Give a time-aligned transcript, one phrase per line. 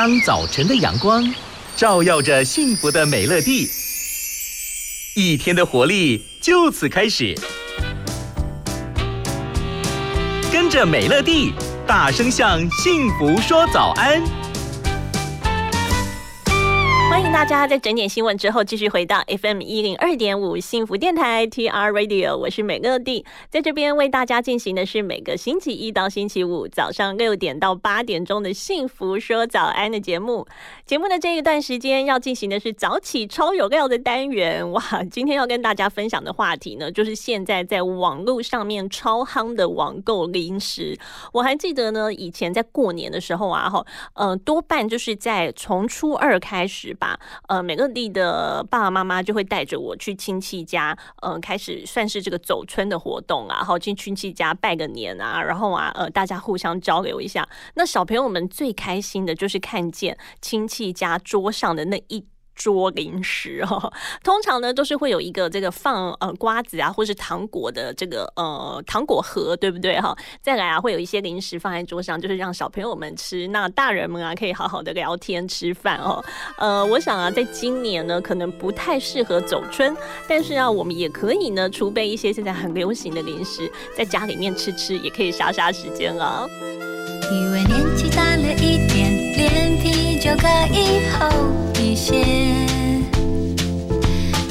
[0.00, 1.28] 当早晨的阳光
[1.74, 3.68] 照耀着幸福的美乐蒂，
[5.16, 7.34] 一天的活力就此开始。
[10.52, 11.52] 跟着美乐蒂，
[11.84, 14.22] 大声向幸福说早安。
[17.18, 30.46] 欢迎大家在整点新闻之后继续回到 FM 一零二点五幸福电台 TR Radio，我是美乐蒂，在这边为大家进行的是每个星期一到星期五早上六点到八点钟的幸福说早安的节目。
[30.86, 34.80] 节目的这一段时间要进行的是早起超有料的单元哇！
[35.10, 40.96] 今天要跟大家分享的话题呢，就是现在在网络上面超夯的网购零食。
[41.32, 47.07] 我还记得呢，以前在过年的时候啊，哈，嗯，多半就是在从初二开始吧
[47.46, 57.48] 呃，美乐蒂的爸爸妈妈就会带着我去亲戚家，呃，开始算是这个走村的活动啊，然后去亲戚家拜个年啊，然后啊，呃，大家互相交流一下。
[57.74, 62.24] 那小朋友们最开心的就是看见亲戚家桌上的那一。
[62.58, 63.90] 桌零食哈，
[64.22, 70.14] 通常呢都是会有一个这个放呃瓜子啊，或是糖果的这个呃糖果盒，对不对哈？
[70.42, 76.22] 再来啊，会有一些零食放在桌上，就是让小朋友们吃，那大人们啊可以好好的聊天吃饭哦。
[76.58, 79.96] 呃，我想啊，在今年呢，可能不太适合走春，
[80.28, 86.44] 但是啊，我们也可以呢储备一些现在很流行的零食，在家里面吃吃，也可以杀杀时间啊。
[87.30, 91.26] 以为年纪大了一点，脸皮就可以厚
[91.80, 92.22] 一些。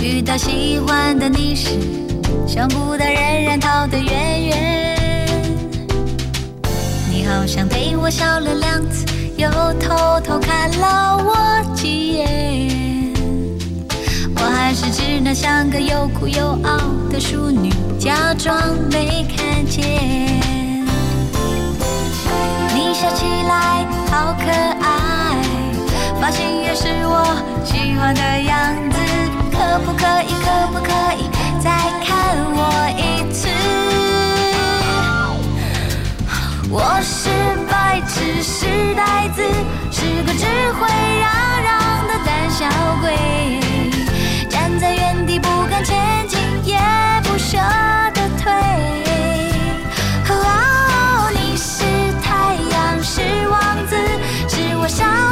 [0.02, 1.70] 遇到喜欢的你时，
[2.48, 5.28] 想不到人人逃得远远。
[7.12, 9.48] 你好像对我笑了两次，又
[9.80, 13.14] 偷偷看了我几眼。
[14.36, 16.80] 我还是只能像个又哭又傲
[17.12, 18.58] 的淑女，假装
[18.92, 19.86] 没看见。
[22.74, 25.07] 你笑起来好可爱，
[26.28, 27.24] 发型也是我
[27.64, 28.98] 喜欢的样子
[29.50, 31.30] 可不可以可不可以
[31.64, 31.72] 再
[32.04, 32.60] 看我
[32.98, 33.48] 一次
[36.70, 37.30] 我是
[37.72, 39.42] 白痴是呆子
[39.90, 40.86] 是个只会
[41.22, 41.32] 嚷
[41.64, 42.66] 嚷的胆小
[43.00, 43.62] 鬼
[44.50, 46.78] 站在原地不敢前进也
[47.24, 47.58] 不舍
[48.14, 48.52] 得退
[51.34, 51.86] 你是
[52.22, 53.96] 太阳是王子
[54.50, 55.27] 是我上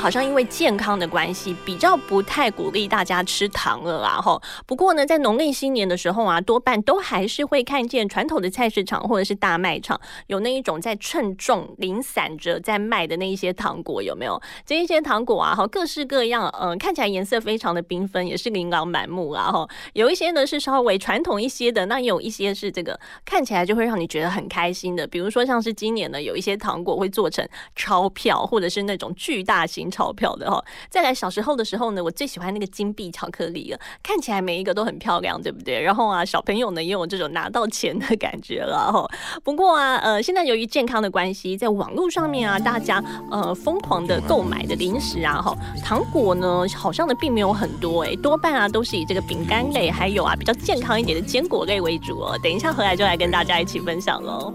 [0.00, 4.18] 好像因为健康的关系，比较不太鼓励大家吃糖了啦。
[4.18, 14.40] 哈，不过呢，在农历新年的时候啊，多半都还是会看见传统的菜市场或者是大卖场有那一种在称重零散着在卖的那一些糖果，有没有？
[14.64, 19.52] 这一些糖果啊，哈，各式各样，嗯，看起来颜色非常的缤纷，也是琳琅满目啊。
[19.52, 30.62] 哈，有一些呢是稍微传统一些的，那有一些是这个看起来就会让你觉得很开心的，比如说像是今年呢，有一些糖果会做成钞票，或者是那种巨大型钞票的哈。
[30.88, 35.80] 再来小时候的时候呢，我最喜欢那个金币巧克力了，看起来每一个都很漂亮，对不对？
[35.80, 39.06] 然后啊，小朋友呢也有这种拿到钱的感觉了哈。
[39.42, 52.38] 不过啊，呃，现在由于健康的关系，在网络上面啊，大家呃疯狂的购买的零食啊，哈，糖果呢好像呢并没有很多哎，多半啊都是以这个饼干类，还有啊比较健康一点的坚果类为主哦。
[52.42, 54.52] 等一下回来就来跟大家一起分享喽。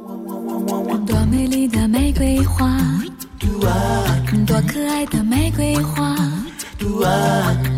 [1.06, 2.80] 多美丽的玫瑰花。
[3.40, 6.16] 多可爱的玫瑰花，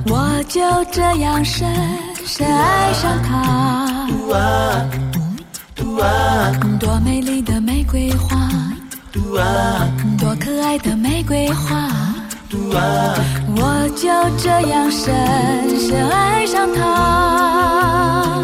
[0.05, 0.61] 我就
[0.91, 1.67] 这样深
[2.25, 4.07] 深爱上它。
[6.79, 8.49] 多美丽的玫瑰花，
[10.19, 11.89] 多可爱的玫瑰花，
[12.51, 14.07] 我就
[14.37, 18.43] 这样深深爱上它。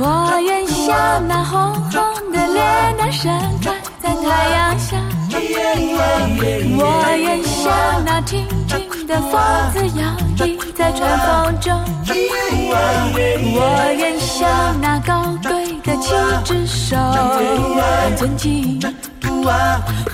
[0.00, 3.30] 我愿像那红红的脸蛋盛
[3.60, 4.96] 开在太阳下。
[5.40, 6.82] 我
[7.16, 9.32] 愿像那轻轻的风
[9.72, 10.02] 子摇
[10.36, 11.80] 曳在春风中，
[13.54, 13.56] 我
[13.96, 14.48] 愿像
[14.80, 16.12] 那高贵的七
[16.44, 16.96] 只手
[18.16, 18.80] 尊敬，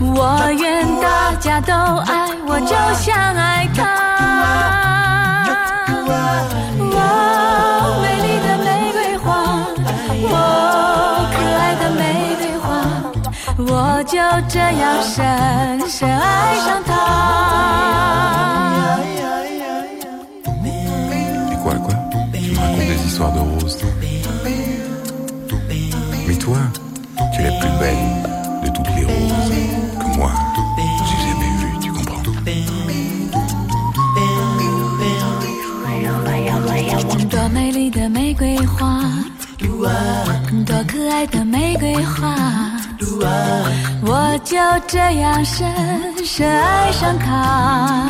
[0.00, 4.13] 我愿大家都爱我，就像爱他。
[14.03, 16.89] 就这样深深爱上他。
[21.51, 21.93] Et quoi, quoi
[22.33, 23.89] Tu me racontes des histoires de roses, toi
[26.27, 26.57] Mais toi,
[27.33, 28.05] tu es la plus belle
[28.63, 29.51] de toutes les roses
[29.99, 30.31] que moi,
[31.05, 32.21] j'ai jamais vues, tu comprends
[37.29, 39.01] 多美丽的玫瑰花，
[40.65, 42.35] 多可爱的玫瑰花。
[44.44, 44.56] 就
[44.86, 45.66] 这样深
[46.24, 48.06] 深爱上他。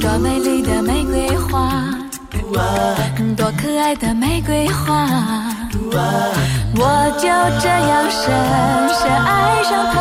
[0.00, 1.70] 多美丽的玫瑰花，
[3.36, 5.08] 多可爱的玫瑰花，
[6.76, 7.28] 我就
[7.60, 8.22] 这样深
[8.90, 9.98] 深爱上他。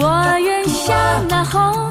[0.00, 0.94] 我愿像
[1.28, 1.90] 那红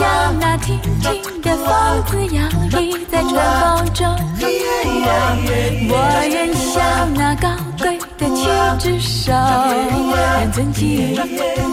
[0.00, 1.68] 像那轻轻的风
[2.06, 4.08] 子摇曳在春风中，
[5.90, 5.94] 我
[6.26, 8.48] 愿像那高贵的七
[8.78, 11.18] 只手很尊敬，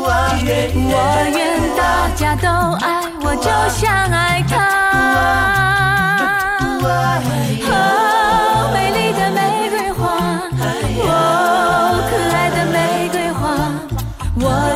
[0.03, 0.11] 我
[0.43, 1.37] 愿
[1.77, 2.49] 大家都
[2.85, 5.86] 爱我，就像爱他。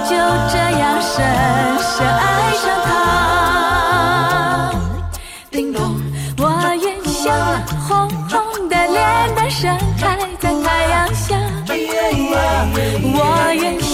[0.10, 0.12] 就
[0.52, 1.12] 这样深
[1.80, 2.22] 深爱
[2.62, 2.90] 上他。
[5.52, 5.80] 叮咚，
[6.38, 6.44] 我
[6.82, 7.90] 愿像那红
[8.30, 8.32] 红
[8.70, 8.98] 的脸
[9.36, 9.62] 蛋盛
[10.00, 10.04] 开
[10.40, 11.36] 在太阳下，
[11.68, 13.18] 我
[13.54, 13.92] 愿像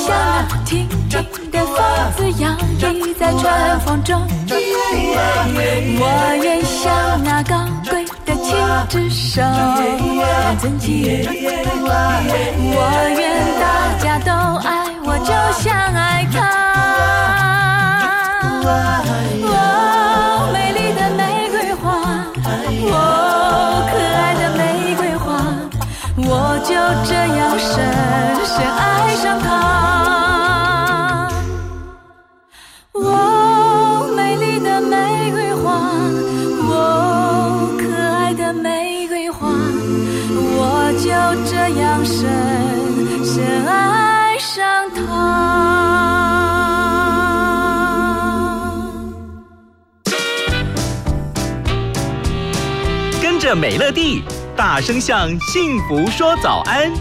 [0.48, 1.15] 那轻轻
[1.51, 1.75] 的风
[2.15, 2.43] 子摇
[2.79, 2.84] 曳
[3.15, 3.43] 在春
[3.81, 4.22] 风中，
[6.00, 6.03] 我
[6.43, 8.53] 愿像那高贵的七
[8.89, 9.41] 只手，
[12.74, 12.81] 我
[13.17, 13.22] 愿
[13.60, 13.63] 大
[14.03, 14.31] 家都
[14.67, 14.70] 爱，
[15.19, 16.67] 就像爱他。
[54.56, 56.91] 大声向幸福说早安。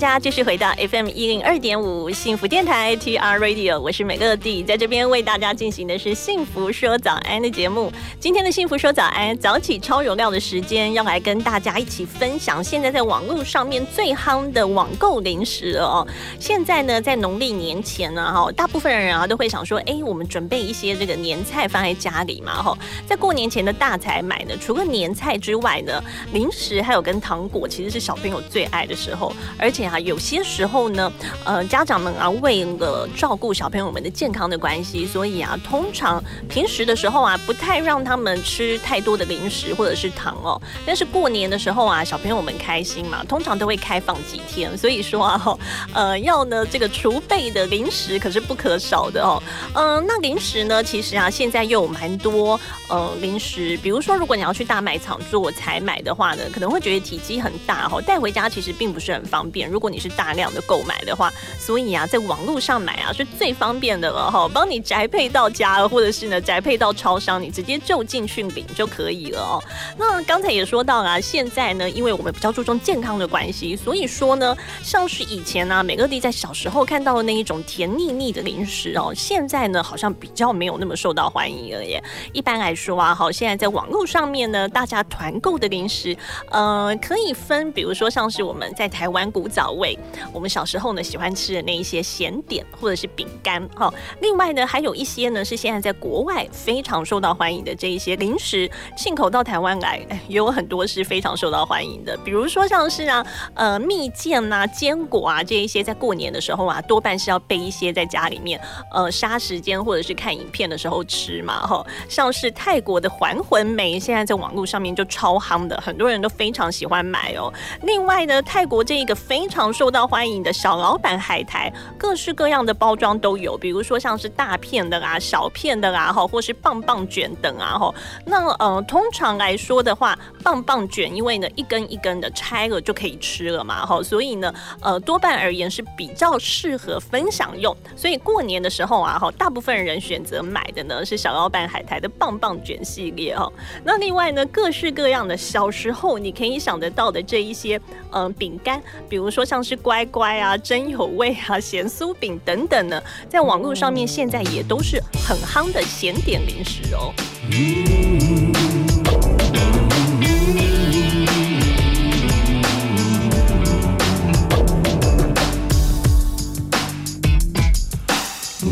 [0.00, 7.92] 家继续回到 FM 一零二点五幸福电台 TR Radio，我是美乐蒂，在这边为大家进行的是幸福说早安的节目。
[8.18, 16.08] 今天的幸福说早安，早起超有料的时间，要来跟大家一起分享现在在网络上面最夯的网购零食哦。
[16.38, 26.02] 现在呢，在农历年前呢，哈，大部分人啊都会想说，哎，我们准备一些这个年菜放在家里嘛，哈，在过年前的大采买呢，除了年菜之外呢，
[26.32, 29.30] 零食还有跟糖果，其实是小朋友最爱的时候。
[29.58, 31.12] 而且啊，有些时候呢，
[31.44, 40.60] 呃，家长们啊，为了照顾小朋友们的健康的关系，所以啊，通常平时的时候啊，不太让他们吃太多的零食或者是糖哦。
[40.86, 45.58] 但是过年的时候啊，小朋友们开心嘛，通常都会开放几天，所以说啊，
[45.92, 49.42] 呃，要呢这个储备的零食可是不可少的哦。
[49.74, 59.40] 嗯，那零食呢，其实啊，现在又有蛮多呃零食，比如说如果你要去大卖场做采买的话呢，可能会觉得体积很大哈，带回家其实并不是很方。
[59.50, 69.62] 便，如果你是大量的购买的话，所以啊，在网络上买啊是最方便的了哈，帮你宅配到家，或者是呢宅配到超商，你直接就近去领就可以了哦。
[69.96, 82.02] 那刚才也说到啊，现在呢，因为我们比较注重健康的关系，所以说呢，像是以前呢，美乐蒂在小时候看到的那一种甜腻腻的零食哦，现在呢好像比较没有那么受到欢迎了耶。
[82.32, 86.16] 一般来说啊，好，现在在网络上面呢，大家团购的零食，
[86.50, 89.20] 呃，可以分，比如说像是我们在台湾。
[89.30, 89.98] 古早味，
[90.32, 93.92] 我们小时候呢喜欢吃的那一些咸点或者是饼干哈。
[94.20, 102.16] 另外呢，还有一些呢是现在在国外非常受到欢迎的这一些零食，进口到台湾来，也有很多是非常受到欢迎的。
[102.18, 108.60] 比如说像是啊，呃，蜜饯呐、坚果啊这一些，在过年的时候啊，多半是要备一些在家里面，
[108.92, 111.86] 呃，杀时间或者是看影片的时候吃嘛哈。
[112.08, 117.52] 像是泰国的还魂梅，现在在网络上面就超夯的，很多人都非常喜欢买哦。
[117.82, 119.14] 另外呢，泰国这一个。
[119.30, 127.92] 非常受到欢迎的小老板海苔，各式各样的包装都有，比如说像是大片的啦、小片的啦，哈，或是棒棒卷等啊，哈。
[128.24, 137.76] 那呃，通常来说的话，棒棒卷因为呢一根一根的拆了就可以吃了嘛，哈，所以呢，呃，多半而言是比较适合分享用。
[137.96, 143.50] 所以过年的时候啊，哈，大部分人选择买的呢是小老板海苔的棒棒卷系列，哈。
[143.82, 147.80] 那另外呢，各式各样的小时候你可以想得到的这一些，
[148.12, 157.14] 嗯，饼干，比如说说像是乖乖啊、真有味啊、咸酥饼等等呢，在网络上面现在也都是很夯的咸点零食哦。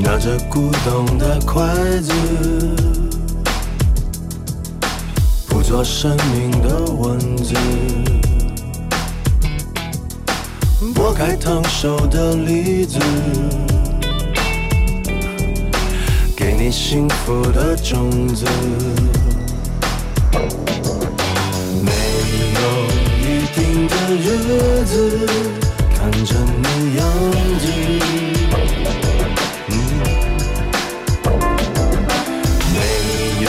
[0.02, 1.62] 拿着古董的筷
[2.02, 2.12] 子，
[5.48, 7.54] 捕捉生命的文字。
[10.80, 13.00] 剥开烫手的梨子，
[16.36, 18.44] 给你幸福的种子。
[21.82, 21.90] 没
[22.54, 22.60] 有
[23.18, 25.26] 预定的日子，
[25.96, 27.04] 看着你样
[27.58, 27.66] 子。
[32.72, 32.76] 没
[33.42, 33.46] 有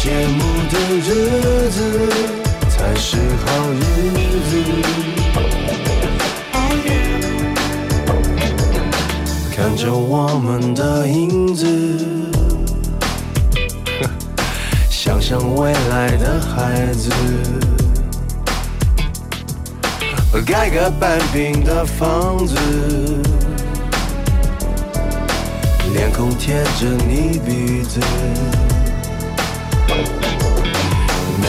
[0.00, 0.04] 节
[0.38, 0.38] 目
[0.70, 1.08] 的日
[1.68, 1.78] 子，
[2.68, 3.80] 才是好日
[4.48, 5.19] 子。
[9.60, 11.66] 看着我们的影子，
[14.88, 17.10] 想象未来的孩子，
[20.46, 22.56] 盖个半平的房子，
[25.92, 28.00] 脸孔贴着你鼻子，
[31.36, 31.46] 没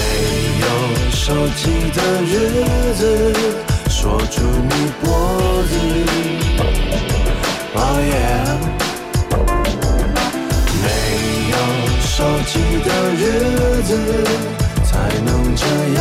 [0.60, 0.66] 有
[1.12, 2.62] 手机的日
[2.94, 3.34] 子，
[3.90, 6.91] 锁住你脖子。
[7.84, 8.46] Oh yeah，
[10.84, 10.86] 没
[11.50, 11.56] 有
[12.02, 12.54] 手机
[12.86, 13.20] 的日
[13.82, 13.90] 子
[14.86, 14.92] 才
[15.26, 16.00] 能这样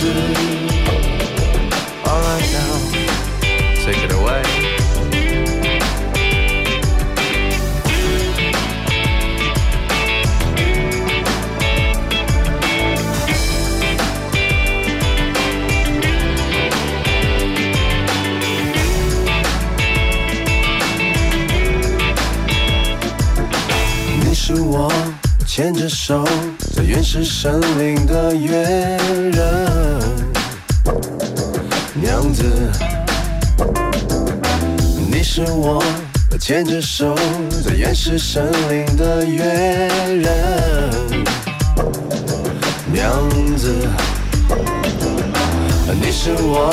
[0.00, 0.02] 子。
[2.04, 2.74] Alright now,
[3.84, 4.57] take it away.
[25.58, 26.24] 牵着手
[26.72, 28.62] 在原始森林的月
[29.32, 29.68] 人
[31.94, 32.44] 娘子，
[35.10, 35.82] 你是我
[36.38, 37.12] 牵着手
[37.66, 41.24] 在原始森林的月人
[42.92, 43.74] 娘子，
[46.00, 46.72] 你是我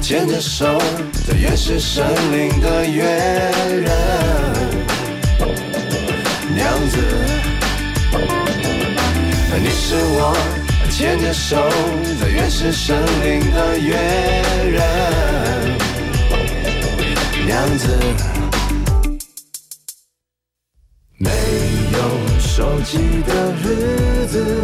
[0.00, 0.78] 牵着手，
[1.26, 4.49] 在原始森林的月人。
[9.90, 10.32] 是我
[10.88, 11.56] 牵着手，
[12.20, 13.96] 在原始森林的月
[14.70, 14.80] 人。
[17.44, 17.98] 娘子，
[21.18, 21.28] 没
[21.92, 21.98] 有
[22.38, 24.62] 手机的日子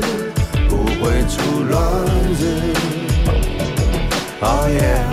[0.69, 1.75] 不会出乱
[2.37, 2.41] 子。
[4.43, 5.11] Oh yeah，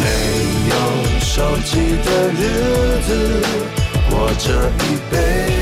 [0.00, 0.04] 没
[0.70, 0.74] 有
[1.20, 1.34] 手
[1.66, 2.42] 机的日
[3.06, 3.08] 子，
[4.08, 4.48] 过这
[4.80, 5.14] 一辈
[5.50, 5.55] 子。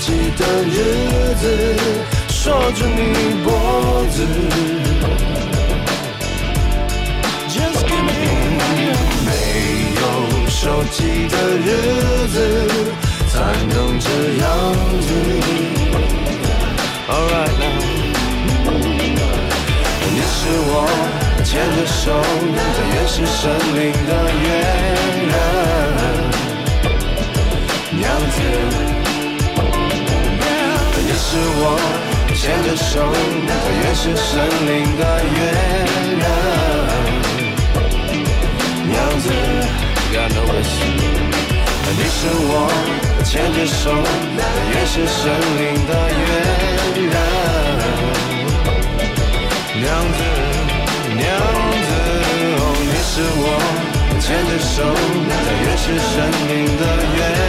[0.00, 0.74] 有手机的日
[1.34, 1.44] 子，
[2.28, 2.40] 锁
[2.72, 3.48] 住你脖
[4.10, 4.16] 子。
[7.48, 8.10] Just give me
[9.26, 9.28] 没
[10.00, 10.02] 有
[10.48, 11.68] 手机的日
[12.28, 12.36] 子，
[13.28, 13.34] 才
[13.68, 14.08] 能这
[14.40, 14.48] 样
[15.02, 15.08] 子。
[17.06, 17.78] Alright now，
[20.10, 20.72] 你是我
[21.44, 22.04] 牵着手，
[22.74, 23.38] 这也是森
[23.76, 24.44] 林的约
[25.28, 25.32] 人。
[27.98, 28.38] 娘子，
[28.86, 28.89] 你
[31.30, 31.78] 是我
[32.34, 32.98] 牵着手，
[33.46, 34.26] 这也是森
[34.66, 34.68] 林
[34.98, 35.38] 的约
[36.18, 36.26] 人。
[38.90, 39.30] 娘子
[40.10, 40.58] ，God k n
[41.94, 42.52] 你是我
[43.22, 43.94] 牵着手，
[44.34, 44.42] 这
[44.74, 45.22] 也是森
[45.54, 46.20] 林的约
[46.98, 47.14] 人。
[49.78, 50.18] 娘子，
[51.14, 51.22] 娘
[51.86, 51.90] 子，
[52.58, 52.60] 哦，
[52.90, 53.46] 你是我
[54.18, 54.82] 牵着手，
[55.30, 56.12] 这也是森
[56.48, 56.82] 林的
[57.14, 57.39] 约人。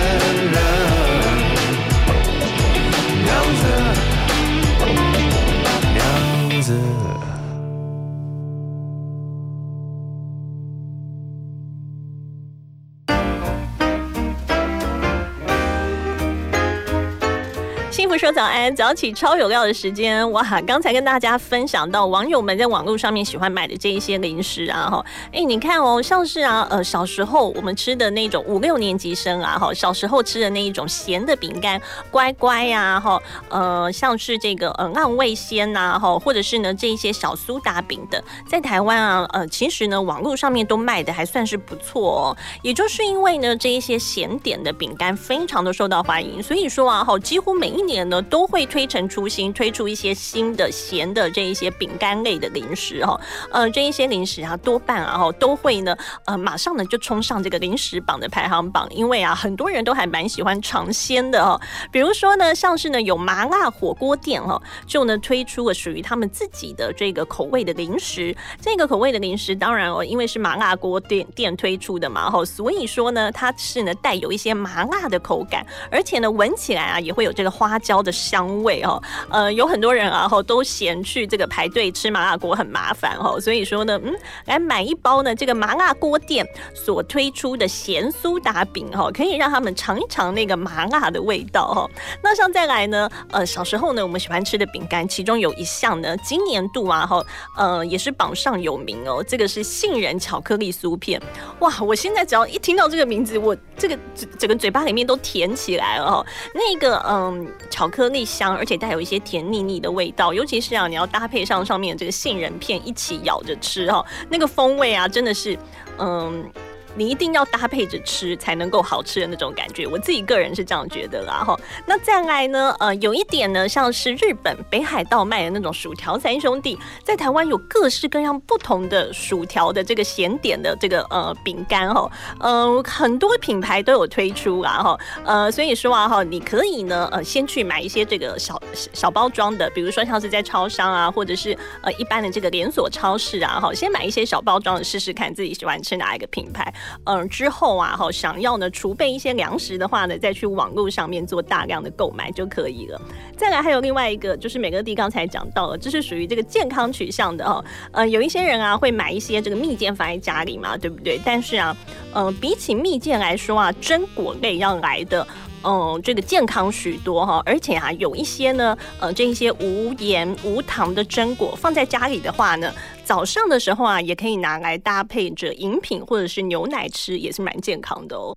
[18.21, 20.43] 说早安，早起超有料的时间哇！
[20.61, 53.19] 刚才跟大家分享到网友们在网络上面喜欢买的这一些零食啊哈，哎，你看哦，像是啊呃小时候我们吃的那种五六年级生啊哈，小时候吃的那一种咸的饼干，乖乖呀哈，呃像是这个呃浪味仙呐哈，或者是呢这一些小苏打饼的，在台湾啊呃其实呢网络上面都卖的还算是不错哦，也就是因为呢这一些咸点的饼干非常的受到欢迎，所以说啊哈几乎每一年呢都会推陈出新，推出一些新的咸的这一些饼干类的零食哈，
[53.51, 61.59] 呃这一些零食啊多半啊都会呢呃马上呢就冲上这个零食榜的排行榜，因为啊很多人都还蛮喜欢尝鲜的哈，
[61.91, 84.13] 比如说呢像是呢有麻辣火锅店哈，就呢推出了属于他们自己的这个口味的零食，这个口味的零食当然哦因为是麻辣锅店店推出的嘛哈，所以说呢它是呢带有一些麻辣的口感，而且呢闻起来啊也会有这个花椒的香味哦，呃，有很多人啊吼都嫌去这个排队吃麻辣锅很麻烦哦，所以说呢，嗯，
[84.45, 91.89] 来买一包呢这个麻辣锅店所推出的咸苏打饼哈，可以让他们尝一尝那个麻辣的味道哈。
[92.23, 97.23] 那像再来呢，呃，小时候呢我们喜欢吃的饼干，其中有一项呢，今年度啊哈，
[97.57, 101.21] 呃，也是榜上有名哦，这个是杏仁巧克力酥片，
[101.59, 115.55] 哇，我现在只要一听到这个名字，我这个整整个嘴巴里面都甜起来了哈，那个嗯巧颗粒香，而且带有一些甜腻腻的味道，尤其是啊你要搭配上上面的这个杏仁片一起咬着吃哈，那个风味啊真的是
[115.99, 116.49] 嗯。
[116.95, 121.57] 你一定要搭配着吃才能够好吃的那种感觉，我自己个人是这样觉得啦哈。
[121.85, 138.61] 那再来呢，呃，有一点呢，像是日本北海道卖的那种薯条三兄弟，在台湾有各式各样不同的薯条的这个咸点的这个呃饼干哈，嗯，很多品牌都有推出啊哈，呃，所以说啊哈，你可以呢呃先去买一些这个小
[138.93, 146.73] 小包装的，比如说像是在超商啊，或者是呃一般的这个连锁超市啊哈，先买一些小包装的试试看自己喜欢吃哪一个品牌。
[147.05, 153.01] 嗯，之后啊，哈，想要呢储备一些粮食的话呢，再去网络上面做大量的购买就可以了。
[153.37, 157.63] 再来还有另外一个，就是美乐蒂刚才讲到了，这是属于这个健康取向的哈。
[157.91, 161.19] 呃，有一些人啊会买一些这个蜜饯放在家里嘛，对不对？
[161.25, 161.75] 但是啊，
[162.13, 165.25] 呃，比起蜜饯来说啊，榛果类要来的。
[165.63, 172.73] 嗯，这个健康许多哈，而且啊，有一些呢，呃，这一些无盐无糖的榛果放在家里的话呢，
[173.05, 178.35] 早上的时候啊，也可以拿来搭配着饮品或者是牛奶吃，也是蛮健康的哦。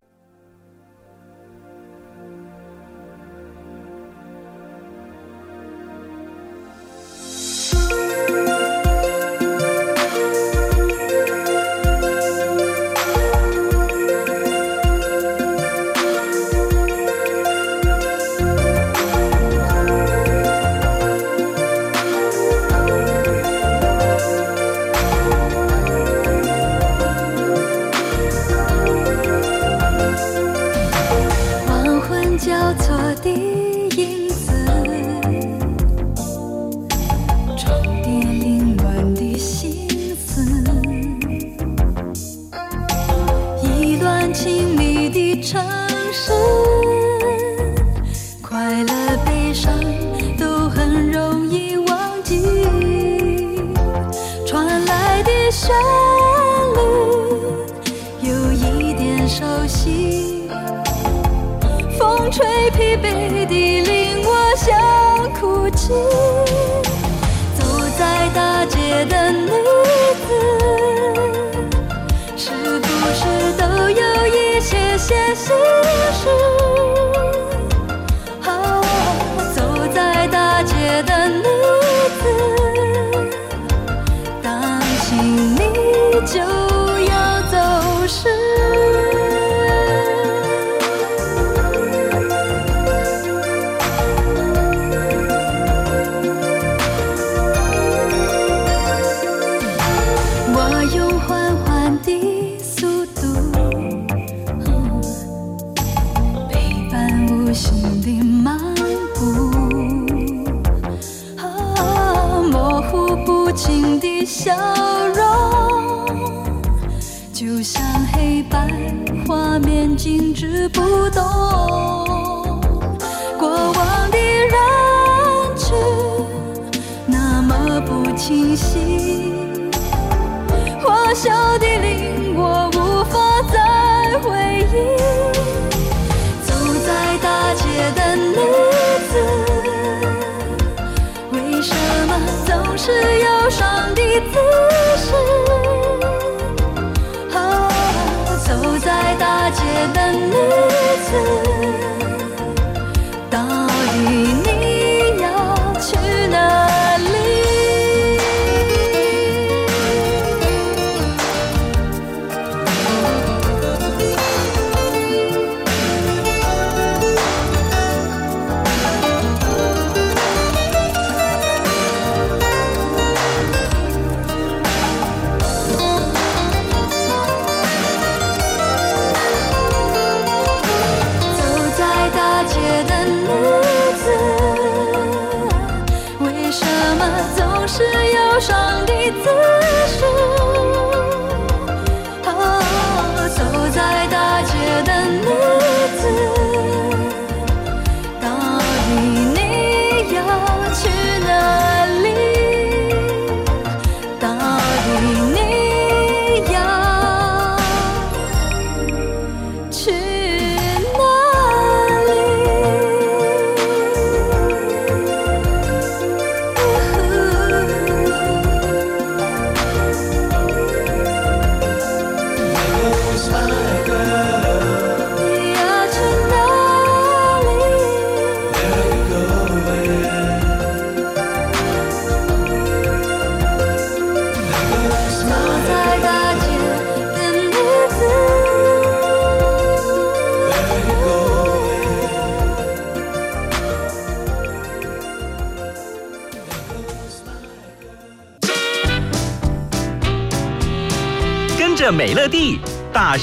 [120.46, 120.73] 面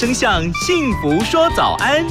[0.02, 2.04] 声向幸福说早安。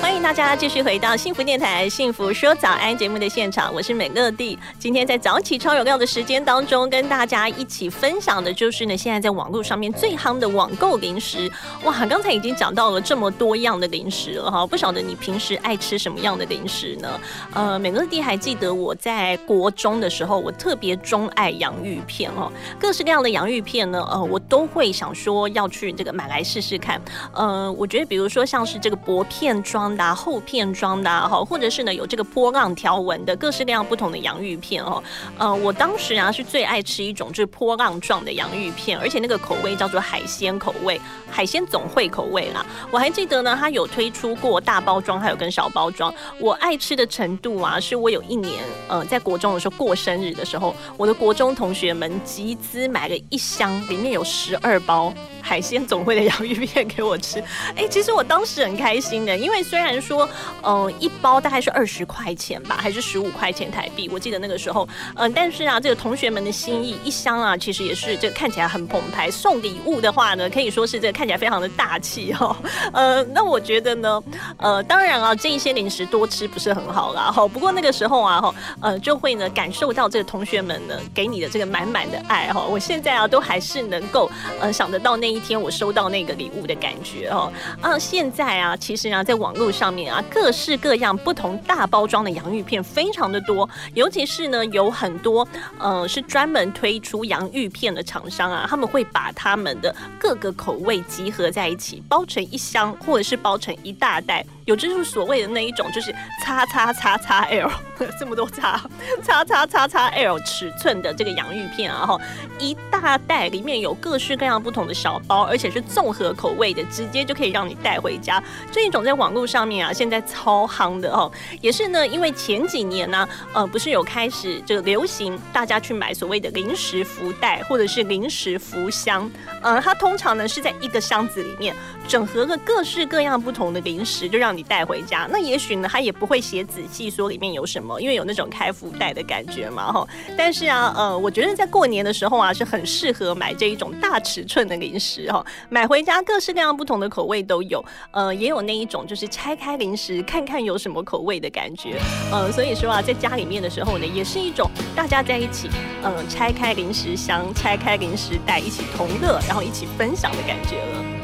[0.00, 4.58] 欢迎大家继续回到幸福电台《幸福说早安》节目的现场，我是美乐蒂。
[4.78, 11.50] 今天在早起超有料的时间当中，跟大家一起分享的就是呢，现在在网络上面最夯的网购零食。
[11.84, 17.20] 哇，刚才已经讲到了这么多样的零食了哈，不晓得你平时爱吃什么样的零食呢？
[17.52, 27.00] 呃，美乐蒂还记得我在国中的时候，我特别钟爱洋芋片哦，各式各样的洋芋片呢，呃，我都会想说要去这个买来试试看。
[27.34, 35.02] 呃，我觉得比如说像是这个薄片装的、啊、厚片装的哈，或者是呢有这个波浪条纹的各式各样不同的洋芋片哦。
[35.38, 42.64] 呃，我当时啊是最爱吃一种就是波浪状的洋芋片，而且那个口味叫做海鲜口味，海鲜总会口味啦。
[42.90, 46.12] 我还记得呢，它有推出过大包装，还有跟小包装。
[46.40, 57.42] 我爱吃的程度啊，是我有一年呃在国中的时候过生日的时候，我的国中同学们集资买了一箱，里面有十二包海鲜总会的洋芋片给我吃。
[57.76, 60.25] 哎，其实我当时很开心的，因为虽然说
[60.62, 64.08] 嗯，一包大概是二十块钱吧，还是十五块钱台币？
[64.12, 69.30] 我记得那个时候，嗯、但是啊，这个同学们的心意，一箱啊，其实也是这个看起来很澎湃。
[69.30, 72.56] 送礼物的话呢，可以说是这个看起来非常的大气哦。
[72.92, 74.22] 呃，那我觉得呢，
[74.56, 77.46] 呃，当然啊，这一些零食多吃不是很好啦，哈。
[77.48, 82.62] 不过那个时候啊，哈，呃，就会呢感受到这个同学们呢给你的这个满满的爱哈。
[82.62, 87.52] 我现在啊，都还是能够呃想得到那一天我收到那个礼物的感觉哦。
[87.80, 95.46] 啊，现在啊，其实啊，在网络上面啊，各式各样不同大包装的洋芋片非常的多，尤其是呢，有很多
[95.78, 104.44] 呃是专门推出洋芋片的厂商啊，他们会把他们的各个口味集合在一起，包成一箱或者是包成一大袋。
[104.66, 107.70] 有就是所谓的那一种，就是叉叉叉叉 L
[108.18, 108.80] 这么多叉，
[109.24, 112.20] 叉叉叉叉 L 尺寸的这个洋芋片啊，哈，
[112.58, 118.42] 一大袋里面有各式各样不同的小包，而且是综合口味的，直接就可以让你带回家。
[118.72, 129.30] 这一种在网络上面啊，现在超夯的哦，也是呢，因为前几年呢，呃，不是有开始这个流行，大家去买所谓的零食福袋或者是零食福箱，
[129.62, 131.72] 呃，它通常呢是在一个箱子里面
[132.08, 135.28] 整合了各式各样不同的零食，就让你带回家。
[135.30, 140.06] 那也许呢，它也不会写仔细说里面有什么，因为有那种开福袋的感觉嘛，哈。
[140.36, 151.98] 但是啊，呃，我觉得在过年的时候啊，是很适合买这一种大尺寸的零食哈，买回家各式各样不同的口味都有，呃，也有那一种就是拆开零食看看有什么口味的感觉，
[152.32, 155.68] 呃，所以说啊，在家里面的时候呢，也是一种大家在一起，
[156.02, 161.15] 嗯、拆开零食箱，拆开零食袋，一起同乐，然后一起分享的感觉了。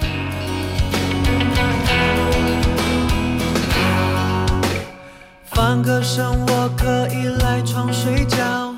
[6.20, 8.75] 我可以赖床睡觉，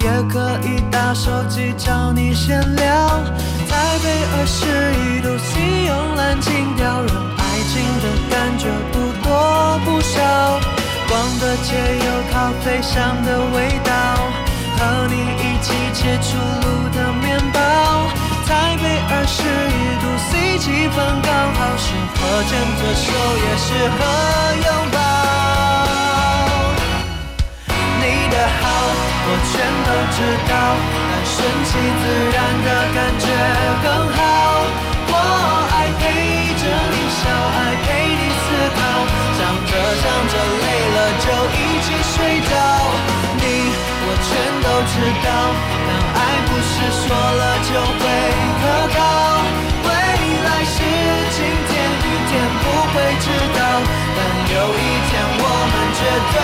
[0.00, 3.08] 也可以打手机找你闲聊。
[3.68, 4.64] 台北二十
[4.96, 10.16] 一度 C，慵懒情调，让爱情的感觉不多不少。
[11.08, 13.92] 逛的街有咖啡香的味道，
[14.78, 17.60] 和你一起切出炉的面包。
[18.46, 24.00] 台北二十一度 C，气氛刚好，适合牵着手，也适合
[24.64, 25.17] 拥抱。
[28.60, 28.64] 好，
[29.26, 29.52] 我全
[29.86, 30.18] 都知
[30.48, 30.52] 道，
[31.08, 33.26] 但顺其自然的感觉
[33.82, 34.18] 更好。
[35.10, 35.14] 我
[35.72, 36.02] 爱陪
[36.60, 37.86] 着你笑，爱陪
[38.18, 38.78] 你思考，
[39.38, 42.16] 想着想着累了就一起睡
[42.48, 42.52] 觉。
[43.40, 43.42] 你
[44.04, 44.28] 我全
[44.64, 44.92] 都知
[45.24, 45.28] 道，
[45.86, 46.70] 但爱不是
[47.02, 48.02] 说了就会
[48.60, 48.62] 可
[48.96, 48.98] 靠。
[49.84, 49.88] 未
[50.44, 50.76] 来是
[51.32, 51.36] 晴
[51.68, 51.70] 天
[52.02, 53.60] 雨天不会知道，
[54.16, 54.18] 但
[54.52, 56.00] 有一天我们绝
[56.34, 56.36] 对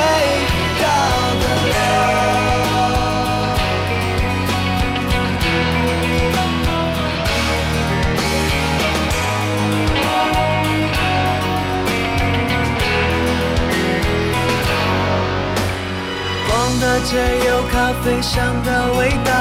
[16.94, 17.16] 逛的街
[17.48, 19.32] 有咖啡香的味道，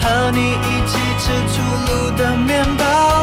[0.00, 3.17] 和你一起吃出炉的面包。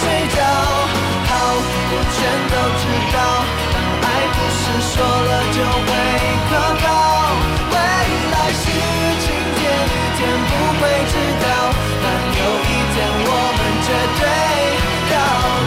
[0.00, 0.02] 睡
[0.34, 0.38] 觉。
[1.28, 1.32] 好，
[1.92, 2.18] 我全
[2.50, 2.82] 都知
[3.12, 3.16] 道，
[3.72, 5.88] 但爱不是说了就会
[6.48, 6.50] 可
[6.82, 6.84] 靠。
[7.70, 7.76] 未
[8.32, 8.62] 来是
[9.20, 9.24] 晴
[9.56, 10.82] 天雨天不会
[11.12, 11.46] 知道，
[12.02, 12.04] 但
[12.38, 14.22] 有一天我们绝对
[15.10, 15.12] 到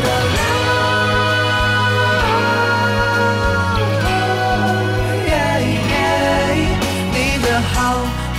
[0.04, 0.36] 得了。
[7.14, 7.78] 你的好，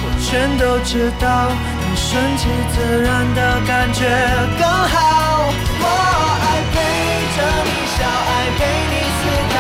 [0.03, 0.29] 我全
[0.59, 1.25] 都知道，
[1.81, 2.03] 但顺
[2.37, 2.43] 其
[2.75, 4.01] 自然的感觉
[4.59, 5.14] 更好。
[8.59, 9.21] 给你思
[9.53, 9.57] 考，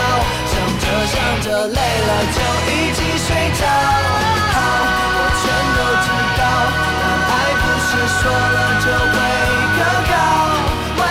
[0.50, 2.38] 想着想着累了就
[2.70, 3.28] 一起睡
[3.58, 3.62] 着。
[5.16, 5.42] 我全
[5.76, 6.06] 都知
[6.38, 6.42] 道，
[7.00, 9.16] 但爱不是说了就会
[9.76, 9.78] 可
[10.10, 10.12] 靠。
[10.98, 11.02] 未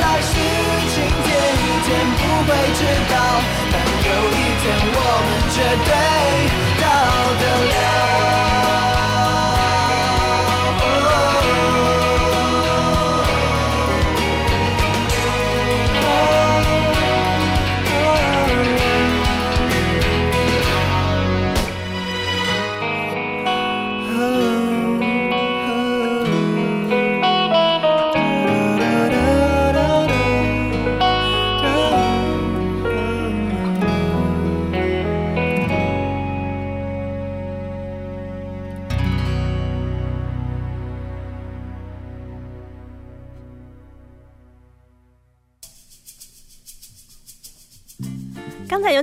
[0.00, 0.30] 来事
[0.92, 1.28] 情天
[1.62, 2.80] 雨天不会知
[3.12, 3.14] 道，
[3.72, 3.74] 但
[4.06, 5.90] 有一天我们绝对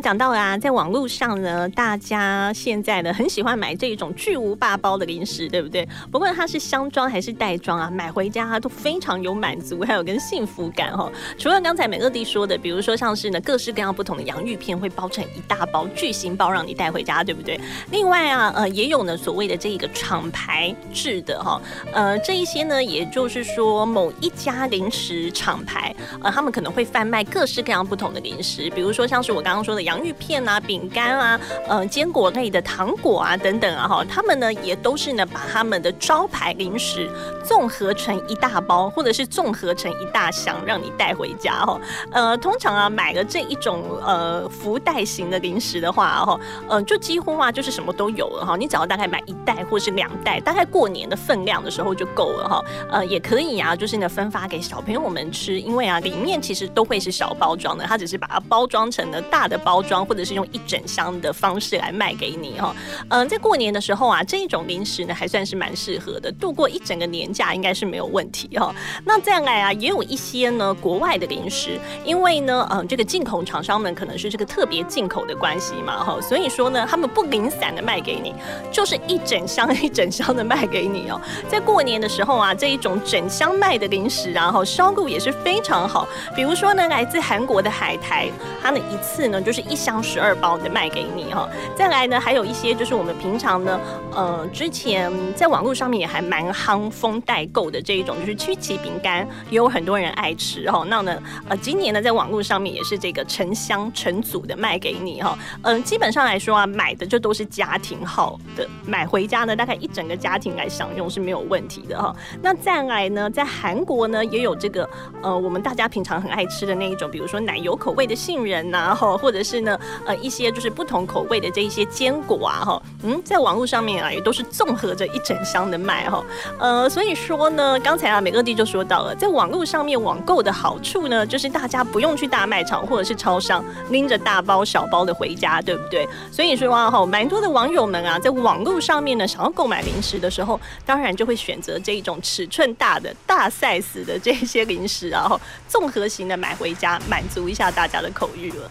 [0.03, 5.87] 讲到啊，在网络上呢，大家现在呢很喜欢买这一种巨无霸包的零食，对不对？
[6.11, 11.09] 不管它是箱装还是袋装啊，买回家都非常有满足，还有跟幸福感哈。
[11.37, 17.57] 除了刚才美乐蒂说的，比如说像是呢各式各样不同的洋芋片会包成一大包巨型包让你带回家，对不对？
[17.89, 21.61] 另外啊，呃，也有呢所谓的这一个厂牌制的哈，
[21.93, 37.07] 呃，这一些呢，也就是说某一家零食厂牌，呃，他们可能会贩卖各式各样不同的零食，比如说像是我刚刚说的洋洋芋片啊、饼干啊、呃坚果类的糖果啊等等啊哈，他们呢也都是呢把他们的招牌零食
[37.43, 41.79] 综合成一大包，或者是综合成一大箱让你带回家哈。
[42.11, 48.57] 呃，通常啊买了这一种呃福袋型的零食的话哈，呃就几乎啊就是什么都有了哈。
[48.57, 52.65] 你只要大概买一袋或是两袋，大概过年的分量的时候就够了哈。
[52.89, 62.75] 呃也可以啊，就是呢分发给小朋友们吃，因为啊里面其实都会是小包装的，它只是把它包装成了大的包装，或者是用一整箱的方式来卖给你哈。
[63.09, 68.73] 嗯，在过年的时候啊，这一种零食呢还算是蛮适合的，度过一整个年假应该是没有问题哈。
[69.05, 78.33] 那再来啊，也有一些呢国外的零食，因为呢，嗯，这个进口厂商们可能是这个特别进口的关系嘛哈，所以说呢，他们不零散的卖给你，
[78.71, 81.19] 就是一整箱 一整箱的卖给你哦。
[81.49, 86.07] 在过年的时候啊，这一种整箱卖的零食啊，哈，销路也是非常好。
[86.35, 88.29] 比如说呢，来自韩国的海苔，
[88.61, 91.49] 它呢一次呢就是一一箱十二包的卖给你哈。
[91.75, 93.79] 再来呢，还有一些就是我们平常呢，
[94.13, 100.85] 呃，之前在网络上面也还蛮夯风代购的这一种，就是曲奇饼干，也有很多人爱吃哈。
[100.87, 105.35] 那呢，呃，今年呢在网络上面也是这个成箱成组的卖给你哈。
[105.63, 112.15] 嗯，基本上来说啊，买的就都是家庭号的，买回家呢大概一整个家庭来享用是没有问题的哈。
[112.43, 114.87] 那再来呢，在韩国呢也有这个
[115.23, 126.23] 呃，我们大家平常很爱吃的那一种，比如说奶油口味的杏仁呐，哈，或者是呢呃一些就是不同口味的这一些坚果啊，哈，嗯，在网络上面啊也都是综合着一整箱的卖哈。
[126.59, 136.07] 呃，所以说呢，刚才啊美乐蒂就说到了，在网络上面网购的好处呢，就是大家不用去大卖场或者是超商拎着大包小包的回家，对不对？
[136.31, 148.69] 所以说啊，哈，蛮多的网友们啊，在网络上面呢，想要购买零食的时候，当然就会选择这种尺寸大的大 size 的这些零食啊，哈，综合型的买回家，满足一下大家的口欲了。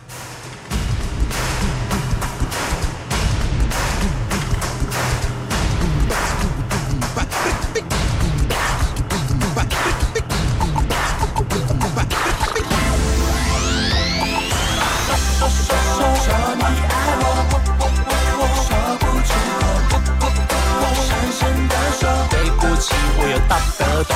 [23.52, 24.14] 打得抖。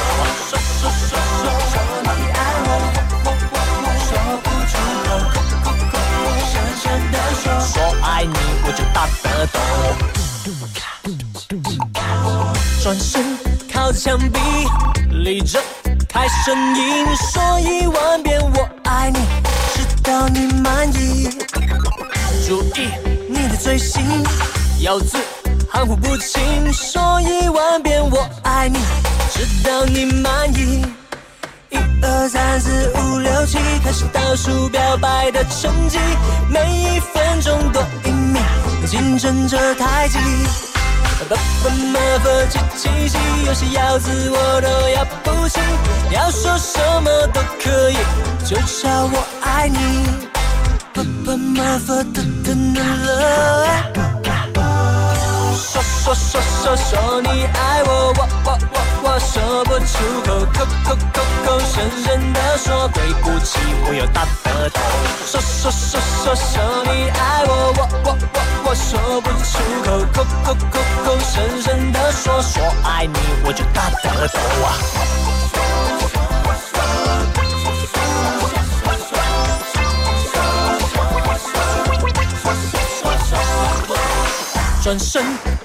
[0.49, 1.77] 说说说说说
[2.16, 2.68] 你爱我，
[3.25, 4.11] 我我我说
[4.42, 5.09] 不出口，
[6.51, 8.33] 深深的说，说爱你
[8.64, 9.55] 我就大得抖。
[12.83, 13.37] 转身
[13.70, 14.40] 靠墙壁，
[15.11, 15.61] 立着
[16.09, 19.18] 开声音，说一万遍我爱你，
[19.75, 21.29] 直到你满意。
[22.46, 22.88] 注意
[23.29, 24.03] 你的嘴型，
[24.81, 25.18] 咬字
[25.77, 28.79] 含糊不清，说一万遍我爱你，
[29.31, 30.83] 直到你满意。
[31.69, 35.99] 一二三四五六七，开始倒数表白的成绩，
[36.49, 38.41] 每一分钟多一秒，
[38.87, 40.17] 竞争着太极。
[41.29, 45.62] 爸爸妈妈七七七，有些要字我都要不清，
[46.11, 47.97] 要说什么都可以，
[48.47, 50.07] 就叫我爱你。
[50.95, 54.15] 爸爸妈妈的的的了。
[56.07, 64.81] 说说说说你爱我，我我我我说不出口，口口口口声声的说，对不起，我又大得抖。
[65.27, 74.78] 说说说说说你爱我，我我我我说不出口，口口口口声声的说，说爱你我就大得抖啊。
[84.87, 85.20] 转身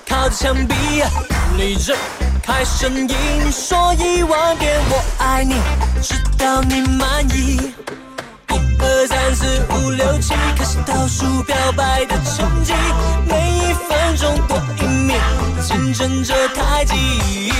[0.10, 0.74] 靠着墙壁，
[1.56, 1.96] 立着
[2.42, 5.54] 开声音，说一万遍我爱你，
[6.02, 7.72] 直到你满意。
[8.50, 12.74] 一二三四五六七，开始倒数表白的成绩，
[13.28, 15.16] 每一分钟多一秒，
[15.62, 17.54] 见证着太极。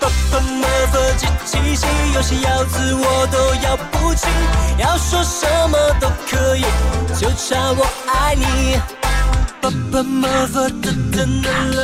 [0.00, 4.28] 爸爸妈妈七七七，有些要字我都要不清，
[4.78, 6.64] 要说什么都可以，
[7.16, 9.03] 就差我爱你。
[9.64, 11.80] 爸爸妈妈的的的了，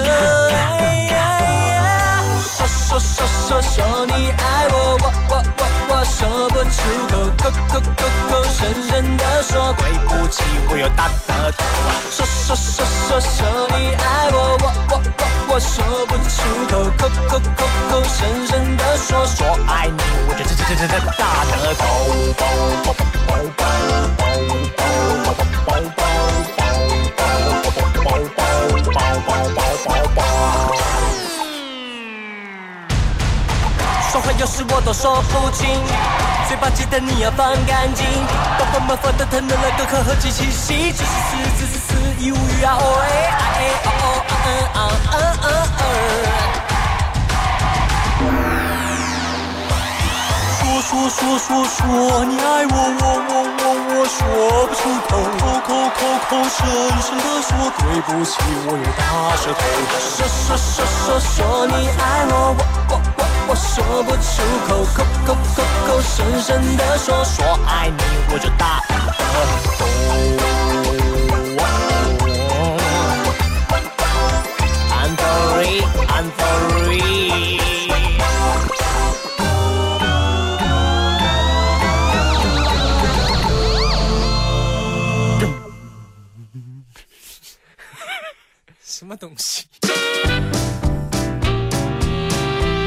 [2.43, 6.21] 说说说说说你爱我，我我我我说
[6.51, 6.77] 不出
[7.09, 11.65] 口，口口口口深深的说，对不起，我有大的头。
[12.11, 13.39] 说说说说说
[13.71, 15.25] 你爱我，我我我
[15.55, 15.73] 我说
[16.05, 16.37] 不出
[16.69, 21.81] 口，口口口口声声的说说爱你，我就这这这这大的头。
[34.11, 35.69] 说话有时我都说不清，
[36.49, 38.05] 嘴巴记得你要放干净。
[38.59, 43.07] 爸爸妈妈的疼的那个可和机器息，只是四只是四一无语啊哦哎
[43.55, 43.89] 哎哦
[44.29, 44.43] 哦
[44.75, 45.83] 啊嗯嗯嗯嗯。
[50.61, 51.79] 说说说说说
[52.25, 53.60] 你爱我我我我我
[54.11, 54.19] 说
[54.67, 56.59] 不出口，口口口口声
[57.01, 57.49] 声的说
[57.79, 58.33] 对不起，
[58.67, 59.01] 我有大
[59.37, 59.63] 舌头。
[60.01, 61.31] 说说说说说
[61.67, 63.21] 你爱我我我我。
[63.51, 68.03] 我说不出口，口口口口声声的说说爱你，
[68.33, 69.85] 我就大的懂。
[74.93, 77.60] I'm sorry, I'm sorry。
[89.11, 89.65] 么东西？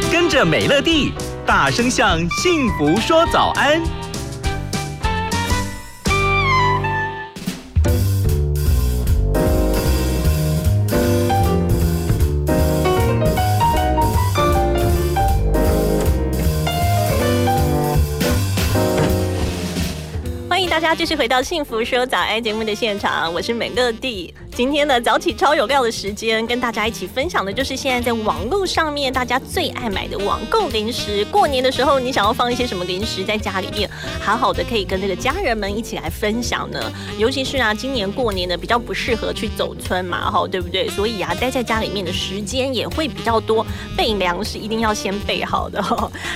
[0.10, 1.12] 跟着美乐蒂，
[1.46, 3.82] 大声向幸福说早安。
[20.48, 24.34] 欢迎大家继续回到《幸福说早安》节目的现场，我是美乐蒂。
[24.56, 31.26] 今天呢，早起超有料的时间，跟大家一起分享的就是现在在网络上面大家最爱买的网购零食。
[31.32, 33.90] 过年的时候，你想要放一些什么零食在家里面，
[34.22, 36.80] 好好的可以跟这个家人们一起来分享呢？
[37.18, 40.88] 尤其是啊，今年过年呢比较不适合去走村嘛，哈，对不对？
[40.88, 43.66] 所以啊，待在家里面的时间也会比较多，
[43.98, 45.84] 备粮食一定要先备好的。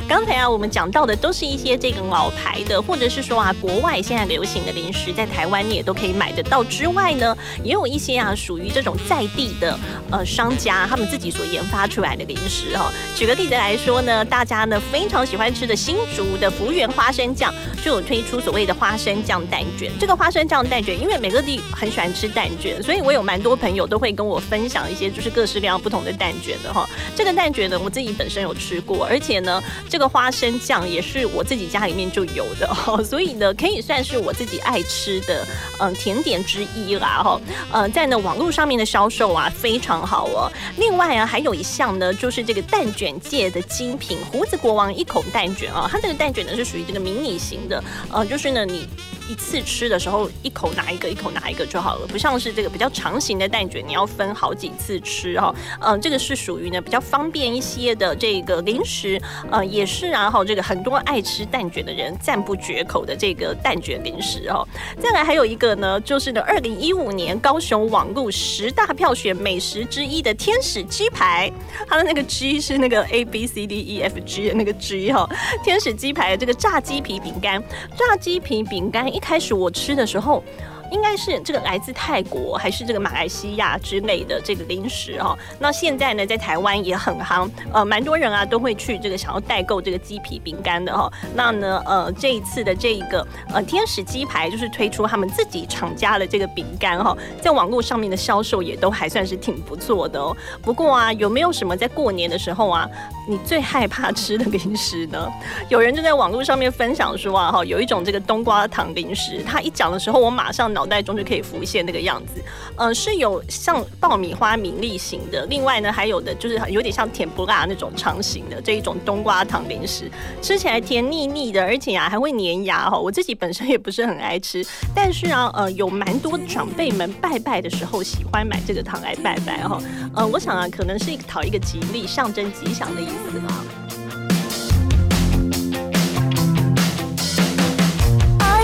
[0.08, 8.07] 刚才啊，我们讲到的都是一些这个老牌的，或者是说啊，国外现在流行的零食，在台湾你也都可以买得到之外呢，也有一些。
[8.16, 9.78] 啊，属于这种在地的
[10.12, 12.92] 呃商家，他们自己所研发出来的零食哈。
[13.16, 17.54] 举个例子来说呢，大家呢非常喜欢吃的新竹的福源花生酱，
[17.84, 19.92] 就有推出所谓的花生酱蛋卷。
[20.00, 26.88] 这个花生酱蛋卷，因为每个地很喜欢吃蛋卷，所以我有蛮多朋友都会跟我分享一些就是各式各样不同的蛋卷的哈。
[27.18, 29.60] 这个蛋卷呢，我自己本身有吃过，而且呢，
[29.90, 35.44] 这个花生酱也是我自己家里面就有的哈， 所以呢，可以算是我自己爱吃的
[35.80, 37.42] 嗯甜点之一啦哈。
[37.74, 40.52] 嗯，在呢网络上面的销售啊非常好哦。
[40.78, 45.90] 另外啊，还有一项呢，就是这个蛋卷界的精品——胡子国王一口蛋卷啊。
[45.92, 48.88] 它这个蛋卷呢是属于这个迷你型的，呃，就是呢你。
[49.30, 55.54] 一次吃的时候，一口拿一个，一口拿一个就好了，不像是这个比较长型的蛋卷，你要分好几次吃哈。
[55.82, 64.68] 嗯，这个是属于呢比较方便一些的这个零食，呃，也是然后这个很多爱吃蛋卷的人赞不绝口的这个蛋卷零食哦。
[65.00, 71.52] 再来还有一个呢，就是呢，二零一五年高雄网路十大票选美食之一的天使鸡排，
[71.88, 75.28] 它的那个 G 是那个 A B C D E F G 的那个 G 哈。
[75.64, 77.64] 天使鸡排这个炸鸡皮饼干，
[77.96, 79.08] 炸鸡皮饼干。
[79.14, 80.44] 一开始我吃的时候。
[80.92, 85.38] 应该是这个来自泰国还是这个马来西亚之类的这个零食哈。
[85.60, 91.12] 那现在呢，在台湾也很夯，呃，蛮多人啊都会去这个想要代购这个鸡皮饼干的哈。
[91.36, 100.36] 那呢，呃，这一次的这一个呃天使鸡排就是推出他们自己厂家的这个饼干哈，在网络上面的销售也都还算是挺不错的哦。
[100.62, 102.88] 不过啊，有没有什么在过年的时候啊，
[103.28, 105.30] 你最害怕吃的零食呢？
[105.68, 110.68] 有人就在网络上面分享说啊，哈，有一种这个冬瓜糖零食，他一讲的时候，我马上。
[110.78, 112.34] 脑袋中就可以浮现那个样子，
[112.76, 120.08] 呃，是有像爆米花米粒型的，另外呢，还有的就是有点像甜不辣那种长形的这一种冬瓜糖零食，
[120.40, 122.96] 吃起来甜腻腻的，而且啊还会粘牙哈。
[122.96, 124.64] 我自己本身也不是很爱吃，
[124.94, 129.82] 但是啊，呃，有蛮多长辈们拜拜的时候喜欢买这个糖来拜拜哈。
[130.14, 133.64] 呃，我想啊，可能是讨一个吉利、象征吉祥的意思吧。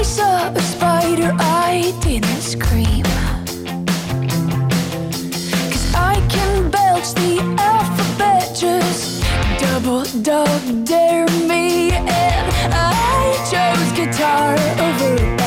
[0.04, 3.04] Saw a spider, I didn't scream.
[5.72, 9.24] Cause I can belch the alphabet, just
[9.60, 11.92] double dog dare me.
[11.92, 15.43] And I chose guitar over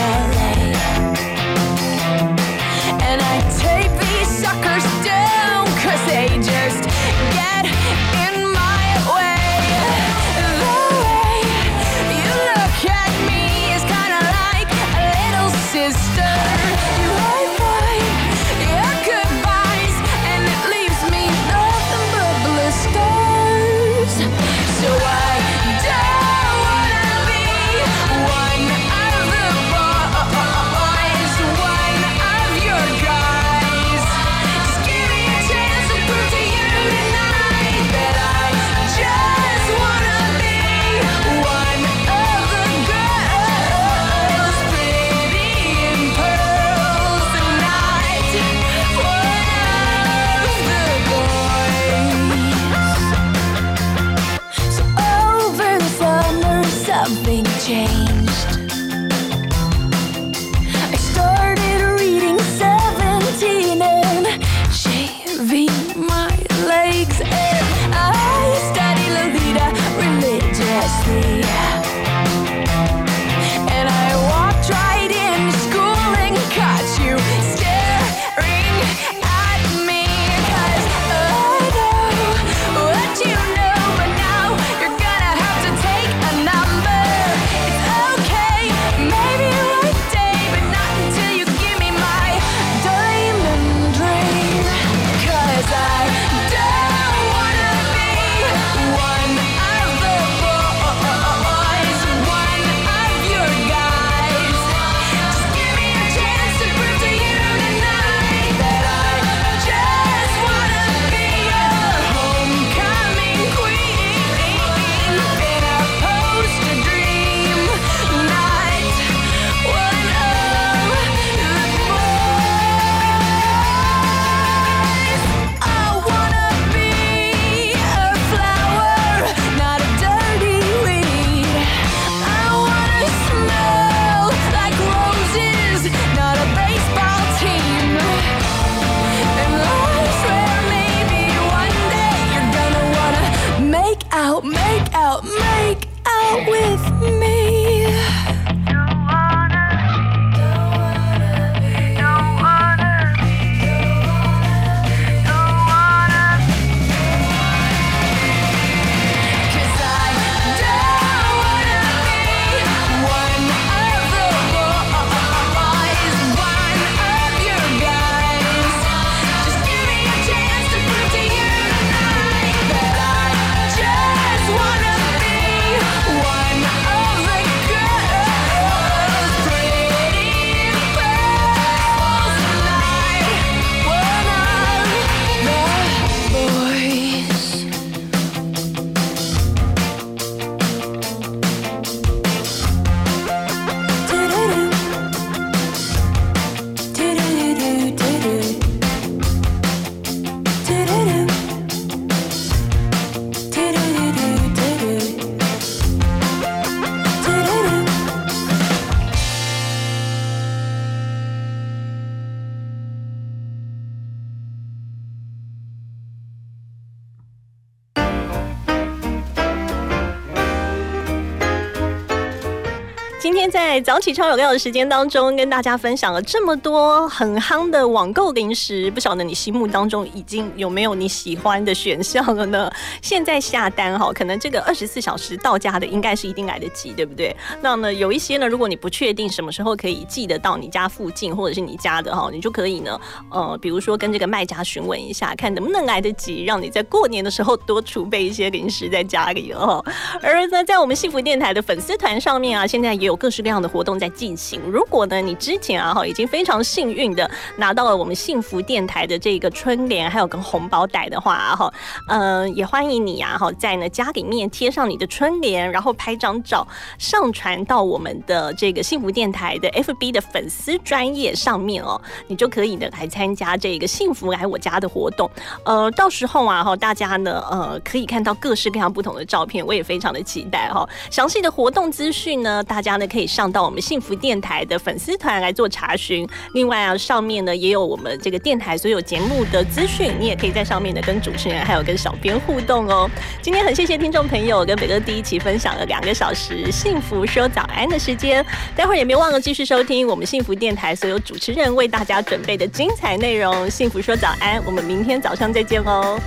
[223.81, 232.71] 早起超有料的时间当中，跟大家分享了这么多很夯的网购零食，不晓得你心目当中已经有没有你喜欢的选项了呢？
[233.03, 237.35] 现在下单哈，可能这个二十四小时到家的应该是一定来得及，对不对？
[237.61, 243.01] 那呢，有一些呢，如果你不确定什么时候可以寄得到你家附近或者是你家的哈，你就可以呢，
[243.31, 249.85] 呃，比如说跟这个卖家询问一下，看能不能来得及，让你在过年的时候多储备一些零食在家里哦。
[250.23, 254.61] 而呢，在我们幸福电台的粉丝团上面啊，现在也有各式各样的活动在进行。
[254.71, 261.73] 如果呢，你之前啊哈已经非常幸运的拿到了我们幸福电台的这个春联，还有跟红包袋的话啊哈，
[262.09, 266.67] 嗯、也欢迎你啊哈，在呢家里面贴上你的春联，然后拍张照
[266.99, 275.31] 上传到我们的这个幸福电台的 FB 的粉丝专业上面哦，你就可以呢来参加这个幸福来我家的活动。
[275.65, 280.89] 呃，到时候啊哈，大家呢呃可以看到各式各样不同的照片，我也非常的期待哈。
[281.11, 286.29] 详细的活动资讯呢，大家呢可以上到我们幸福电台的粉丝团来做查询。
[286.53, 293.11] 另外啊，上面呢也有我们这个电台所有节目的资讯，你也可以在上面呢跟主持人还有跟小编互动哦。
[293.41, 298.45] 今天很谢谢听众朋友跟北哥第一起分享了两个小时幸福说早安的时间，
[298.77, 303.71] 待会儿也别忘了继续收听我们幸福电台所有主持人为大家准备的精彩内容。
[303.71, 306.21] 幸福说早安，我们明天早上再见哦。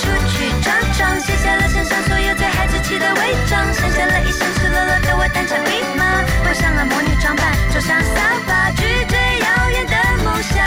[0.00, 6.04] 出去闯闯卸下了身上所有最孩子气的伪装下了一身赤裸裸的我单枪匹马
[6.42, 10.64] 换上了魔女装扮坐上扫把去追遥远的梦想。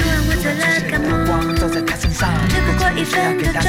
[0.00, 1.12] 昨晚我做了个梦
[2.48, 3.68] 只不过一分多钟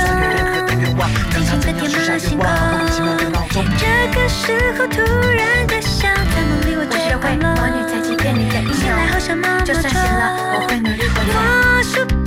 [3.51, 3.84] 空这
[4.16, 5.01] 个时候突
[5.36, 6.86] 然的想在梦里我
[10.70, 12.22] 会努力长大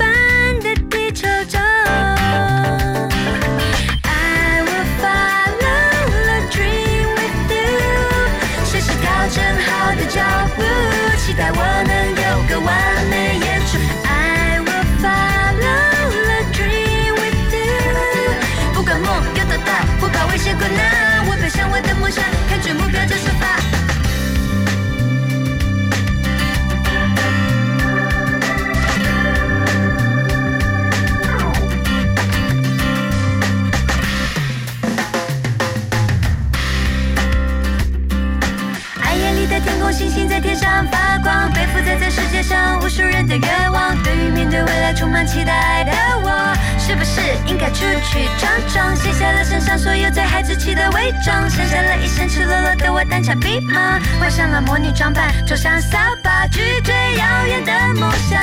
[49.77, 58.41] 所有最孩子气的伪装，剩下了一身赤裸裸的我单枪匹马，换上了魔女装扮，坐上扫把，拒绝遥远的梦想。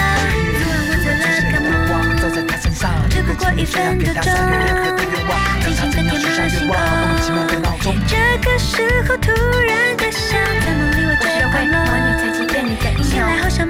[3.10, 4.24] 只不过一分多钟，
[5.74, 6.68] 醒天马行
[7.82, 7.96] 空。
[8.08, 11.74] 这个时候突然的想，在梦里我最快乐。
[13.04, 13.64] 醒来后像。